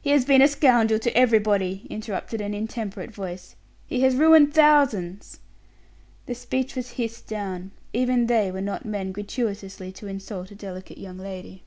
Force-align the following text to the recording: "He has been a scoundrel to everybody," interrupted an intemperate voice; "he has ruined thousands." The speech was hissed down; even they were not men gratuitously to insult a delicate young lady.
"He 0.00 0.10
has 0.10 0.24
been 0.24 0.40
a 0.40 0.46
scoundrel 0.46 1.00
to 1.00 1.16
everybody," 1.16 1.84
interrupted 1.90 2.40
an 2.40 2.54
intemperate 2.54 3.10
voice; 3.10 3.56
"he 3.88 4.02
has 4.02 4.14
ruined 4.14 4.54
thousands." 4.54 5.40
The 6.26 6.36
speech 6.36 6.76
was 6.76 6.92
hissed 6.92 7.26
down; 7.26 7.72
even 7.92 8.28
they 8.28 8.52
were 8.52 8.60
not 8.60 8.84
men 8.84 9.10
gratuitously 9.10 9.90
to 9.90 10.06
insult 10.06 10.52
a 10.52 10.54
delicate 10.54 10.98
young 10.98 11.18
lady. 11.18 11.64